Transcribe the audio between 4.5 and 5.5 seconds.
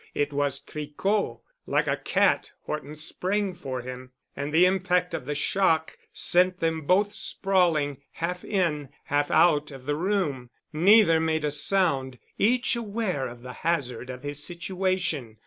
the impact of the